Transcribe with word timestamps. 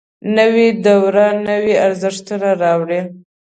نوې 0.37 0.67
دوره 0.87 1.25
نوي 1.47 1.75
ارزښتونه 1.85 2.49
راوړي 2.63 3.01